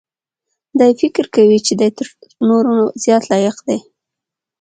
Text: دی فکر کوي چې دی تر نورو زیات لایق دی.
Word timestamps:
دی 0.79 0.91
فکر 1.01 1.25
کوي 1.35 1.59
چې 1.65 1.73
دی 1.79 1.89
تر 1.97 2.07
نورو 2.49 2.75
زیات 3.03 3.23
لایق 3.31 3.57
دی. 3.67 3.77